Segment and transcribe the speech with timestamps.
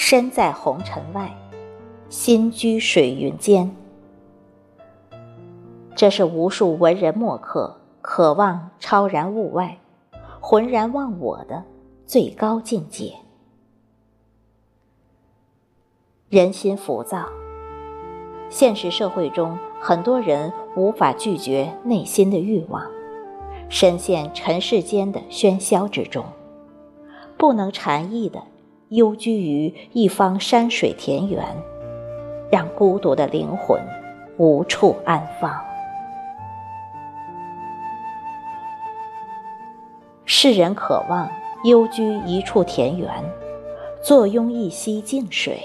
[0.00, 1.36] 身在红尘外，
[2.08, 3.68] 心居水云间。
[5.96, 9.76] 这是无数文人墨客渴望超然物外、
[10.40, 11.64] 浑然忘我的
[12.06, 13.12] 最高境界。
[16.28, 17.26] 人心浮躁，
[18.48, 22.86] 现实社会中，很多人无法拒绝内心的欲望，
[23.68, 26.24] 深陷尘世间的喧嚣之中，
[27.36, 28.40] 不能禅意的
[28.90, 31.44] 幽居于一方山水田园，
[32.50, 33.78] 让孤独的灵魂
[34.38, 35.54] 无处安放。
[40.24, 41.30] 世人渴望
[41.64, 43.10] 幽居一处田园，
[44.02, 45.60] 坐拥一溪静水，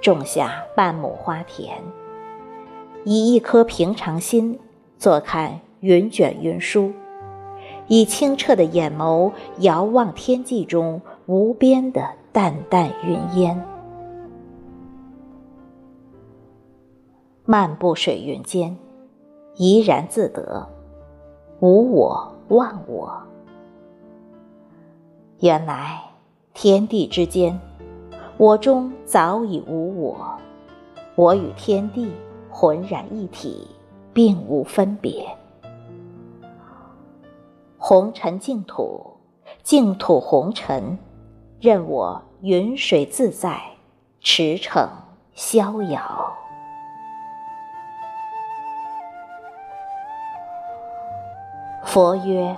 [0.00, 1.78] 种下半亩花田，
[3.04, 4.58] 以一颗平常心
[4.98, 6.92] 坐看云卷云舒，
[7.86, 13.62] 以清澈的眼眸遥望天际中无边的淡淡云烟。
[17.44, 18.74] 漫步水云间，
[19.56, 20.66] 怡然自得，
[21.60, 23.12] 无我忘我。
[25.40, 26.02] 原来，
[26.54, 27.60] 天地之间，
[28.38, 30.16] 我中早已无我，
[31.14, 32.10] 我与天地
[32.50, 33.68] 浑然一体，
[34.14, 35.26] 并无分别。
[37.76, 39.04] 红尘净土，
[39.62, 40.96] 净土红尘，
[41.62, 43.56] 任我云水自在，
[44.20, 44.88] 驰骋
[45.32, 46.36] 逍遥。
[51.84, 52.56] 佛曰。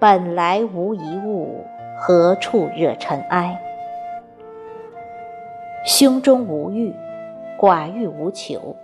[0.00, 1.64] 本来无一物，
[1.96, 3.56] 何处惹尘埃？
[5.84, 6.92] 胸中无欲，
[7.56, 8.74] 寡欲无求，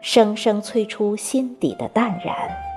[0.00, 2.71] 生生催出心底的淡然。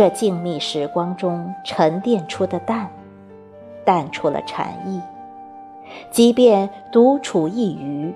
[0.00, 2.90] 这静谧时光中沉淀出的淡，
[3.84, 4.98] 淡出了禅意。
[6.10, 8.14] 即便独处一隅，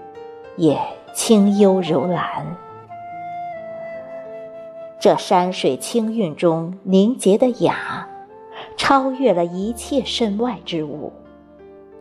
[0.57, 0.81] 也
[1.13, 2.57] 清幽如兰。
[4.99, 8.09] 这山水清韵中凝结的雅，
[8.79, 11.13] 超越了一切身外之物，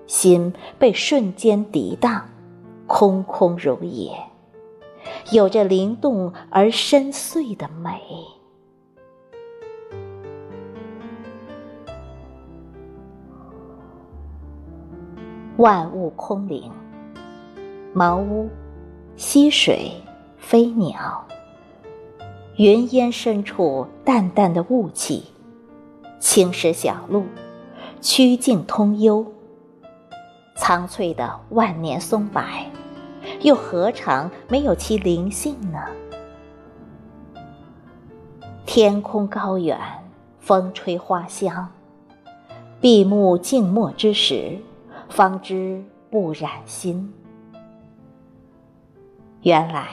[0.07, 2.29] 心被瞬间涤荡，
[2.87, 4.17] 空空如也，
[5.31, 7.99] 有着灵动而深邃的美。
[15.57, 16.71] 万物空灵，
[17.93, 18.49] 茅屋、
[19.15, 19.91] 溪水、
[20.35, 21.23] 飞鸟。
[22.57, 25.25] 云烟深处，淡淡的雾气，
[26.19, 27.25] 青石小路，
[28.01, 29.23] 曲径通幽。
[30.55, 32.41] 苍翠的万年松柏，
[33.41, 35.79] 又何尝没有其灵性呢？
[38.65, 39.79] 天空高远，
[40.39, 41.69] 风吹花香，
[42.81, 44.57] 闭目静默之时，
[45.13, 47.13] 方知不染心。
[49.43, 49.87] 原来，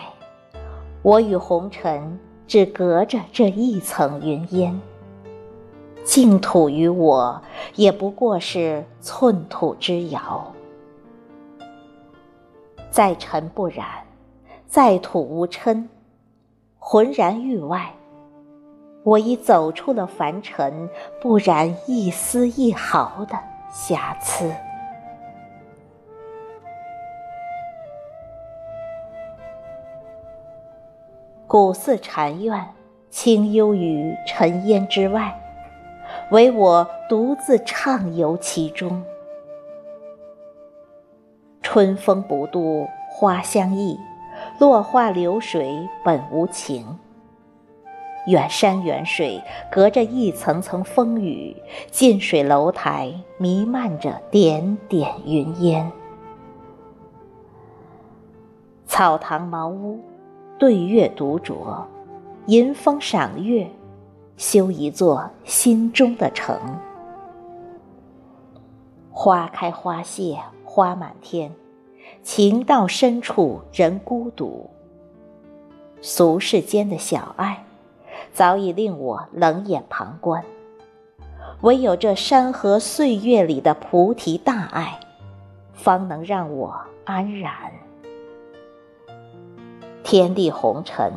[1.03, 2.19] 我与红尘。
[2.47, 4.81] 只隔着这一层云烟，
[6.03, 7.41] 净土与我
[7.77, 10.53] 也不过是寸土之遥。
[12.91, 13.87] 在尘不染，
[14.67, 15.87] 在土无嗔，
[16.77, 17.95] 浑然域外，
[19.05, 20.91] 我已走出了凡尘，
[21.23, 23.39] 不染一丝一毫的
[23.71, 24.53] 瑕疵。
[31.51, 32.65] 古寺禅院，
[33.11, 35.37] 清幽于尘烟之外，
[36.31, 39.03] 唯我独自畅游其中。
[41.61, 43.99] 春风不度花香溢，
[44.61, 46.87] 落花流水本无情。
[48.29, 49.43] 远山远水，
[49.73, 51.57] 隔着一层层风雨；
[51.91, 55.91] 近水楼台，弥漫着点点云烟。
[58.87, 59.99] 草堂茅屋。
[60.61, 61.83] 对月独酌，
[62.45, 63.67] 吟风赏月，
[64.37, 66.55] 修一座心中的城。
[69.11, 71.51] 花开花谢花满天，
[72.23, 74.69] 情到深处人孤独。
[76.03, 77.65] 俗世间的小爱，
[78.35, 80.45] 早已令我冷眼旁观。
[81.63, 85.01] 唯有这山河岁月里的菩提大爱，
[85.73, 87.51] 方能让我安然。
[90.11, 91.13] 天地红尘，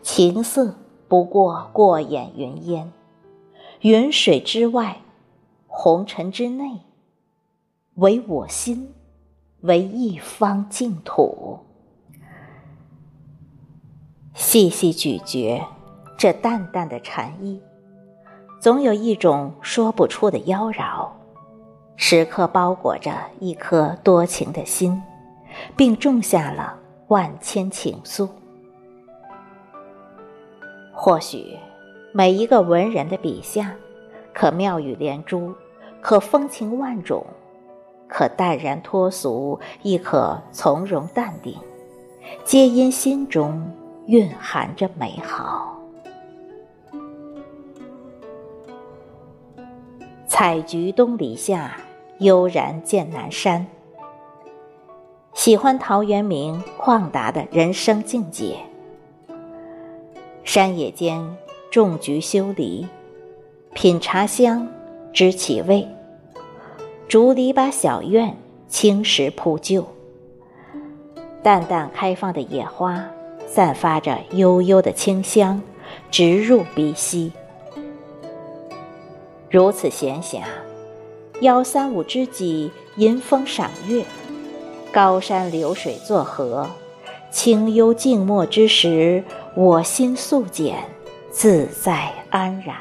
[0.00, 0.74] 情色
[1.08, 2.86] 不过过眼云烟；
[3.82, 5.02] 云水之外，
[5.66, 6.80] 红尘之内，
[7.96, 8.94] 唯我心，
[9.60, 11.58] 为一方净土。
[14.32, 15.62] 细细咀嚼
[16.16, 17.60] 这淡淡的禅意，
[18.58, 21.06] 总有一种说不出的妖娆，
[21.94, 25.02] 时刻包裹着一颗多情的心，
[25.76, 26.79] 并种下了
[27.10, 28.28] 万千情愫。
[30.92, 31.58] 或许，
[32.12, 33.74] 每一个文人的笔下，
[34.32, 35.52] 可妙语连珠，
[36.00, 37.26] 可风情万种，
[38.06, 41.56] 可淡然脱俗，亦可从容淡定，
[42.44, 43.60] 皆因心中
[44.06, 45.76] 蕴含着美好。
[50.28, 51.76] 采菊东篱下。
[52.20, 53.66] 悠然见南山。
[55.40, 58.58] 喜欢陶渊明旷达的人生境界。
[60.44, 61.34] 山野间
[61.70, 62.86] 种菊修篱，
[63.72, 64.68] 品茶香，
[65.14, 65.88] 知其味。
[67.08, 68.36] 竹篱笆小院，
[68.68, 69.86] 青石铺就。
[71.42, 73.02] 淡淡开放的野花，
[73.46, 75.62] 散发着悠悠的清香，
[76.10, 77.32] 直入鼻息。
[79.50, 80.42] 如此闲暇。
[81.40, 84.04] 邀三五知己，吟风赏月，
[84.92, 86.68] 高山流水作河，
[87.30, 89.22] 清幽静默之时，
[89.54, 90.82] 我心素简，
[91.30, 92.76] 自在安然。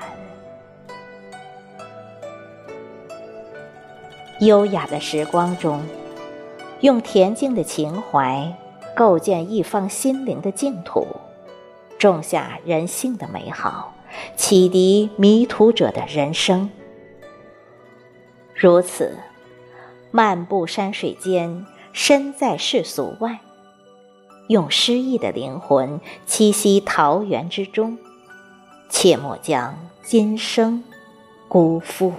[4.40, 5.84] 优雅的时光中，
[6.80, 8.56] 用恬静的情怀
[8.96, 11.06] 构建一方心灵的净土，
[12.00, 13.94] 种下人性的美好，
[14.36, 16.72] 启迪迷途者的人生。
[18.56, 19.16] 如此，
[20.10, 23.40] 漫步山水间，身在世俗外，
[24.48, 27.98] 用诗意的灵魂栖息桃源之中，
[28.90, 30.84] 切莫将今生
[31.48, 32.14] 辜负。